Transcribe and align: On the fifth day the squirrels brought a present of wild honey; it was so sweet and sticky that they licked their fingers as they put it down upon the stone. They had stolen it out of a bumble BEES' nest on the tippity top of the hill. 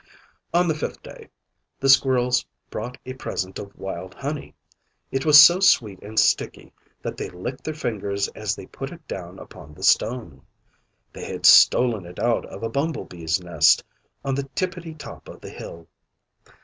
On 0.51 0.67
the 0.67 0.73
fifth 0.73 1.03
day 1.03 1.29
the 1.79 1.87
squirrels 1.87 2.43
brought 2.71 2.97
a 3.05 3.13
present 3.13 3.59
of 3.59 3.77
wild 3.77 4.15
honey; 4.15 4.55
it 5.11 5.27
was 5.27 5.39
so 5.39 5.59
sweet 5.59 6.01
and 6.01 6.19
sticky 6.19 6.73
that 7.03 7.17
they 7.17 7.29
licked 7.29 7.63
their 7.63 7.75
fingers 7.75 8.27
as 8.29 8.55
they 8.55 8.65
put 8.65 8.91
it 8.91 9.07
down 9.07 9.37
upon 9.37 9.75
the 9.75 9.83
stone. 9.83 10.41
They 11.13 11.25
had 11.25 11.45
stolen 11.45 12.07
it 12.07 12.17
out 12.17 12.47
of 12.47 12.63
a 12.63 12.67
bumble 12.69 13.05
BEES' 13.05 13.43
nest 13.43 13.83
on 14.25 14.33
the 14.33 14.49
tippity 14.55 14.95
top 14.95 15.27
of 15.29 15.39
the 15.39 15.51
hill. 15.51 15.87